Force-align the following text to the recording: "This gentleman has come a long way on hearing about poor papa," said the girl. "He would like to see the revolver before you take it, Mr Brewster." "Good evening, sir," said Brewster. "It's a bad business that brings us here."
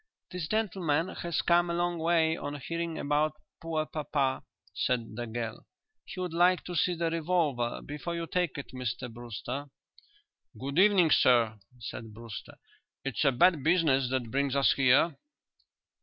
"This 0.31 0.47
gentleman 0.47 1.09
has 1.09 1.43
come 1.43 1.69
a 1.69 1.75
long 1.75 1.99
way 1.99 2.35
on 2.35 2.55
hearing 2.59 2.97
about 2.97 3.39
poor 3.61 3.85
papa," 3.85 4.41
said 4.73 5.15
the 5.15 5.27
girl. 5.27 5.67
"He 6.05 6.19
would 6.19 6.33
like 6.33 6.63
to 6.63 6.75
see 6.75 6.95
the 6.95 7.11
revolver 7.11 7.83
before 7.85 8.15
you 8.15 8.25
take 8.25 8.57
it, 8.57 8.71
Mr 8.73 9.13
Brewster." 9.13 9.67
"Good 10.59 10.79
evening, 10.79 11.11
sir," 11.11 11.59
said 11.77 12.15
Brewster. 12.15 12.55
"It's 13.05 13.23
a 13.23 13.31
bad 13.31 13.61
business 13.63 14.09
that 14.09 14.31
brings 14.31 14.55
us 14.55 14.73
here." 14.73 15.17